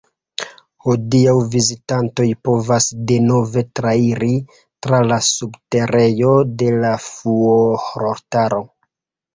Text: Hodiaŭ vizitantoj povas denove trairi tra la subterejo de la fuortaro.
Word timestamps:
Hodiaŭ 0.85 1.35
vizitantoj 1.55 2.25
povas 2.49 2.87
denove 3.13 3.65
trairi 3.81 4.33
tra 4.87 5.05
la 5.13 5.23
subterejo 5.29 6.35
de 6.65 6.75
la 6.83 6.97
fuortaro. 7.11 8.67